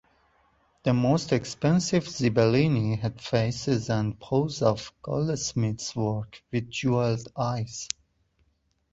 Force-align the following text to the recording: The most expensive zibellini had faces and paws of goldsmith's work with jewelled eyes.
The 0.81 0.95
most 0.95 1.31
expensive 1.31 2.05
zibellini 2.05 2.97
had 2.97 3.21
faces 3.21 3.87
and 3.87 4.19
paws 4.19 4.63
of 4.63 4.91
goldsmith's 5.03 5.95
work 5.95 6.41
with 6.51 6.71
jewelled 6.71 7.27
eyes. 7.37 7.87